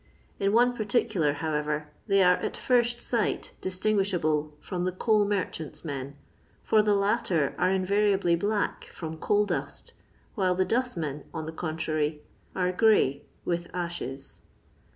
In 0.39 0.51
one 0.51 0.75
particular, 0.75 1.31
however, 1.33 1.87
they 2.07 2.23
are 2.23 2.37
at 2.37 2.57
first 2.57 2.99
sight 2.99 3.51
distinguishable 3.61 4.51
from 4.59 4.83
the 4.83 4.91
coal 4.91 5.25
merchants' 5.25 5.85
men, 5.85 6.15
for 6.63 6.81
the 6.81 6.95
latter 6.95 7.53
are 7.59 7.69
invariably 7.69 8.35
black 8.35 8.85
from 8.85 9.17
coal 9.19 9.45
dust, 9.45 9.93
while 10.33 10.55
the 10.55 10.65
dust 10.65 10.97
men, 10.97 11.25
on 11.35 11.45
the 11.45 11.51
contrary, 11.51 12.23
are 12.55 12.71
gray 12.71 13.21
with 13.45 13.67
ashes. 13.75 14.41